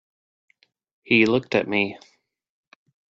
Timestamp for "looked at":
1.27-1.67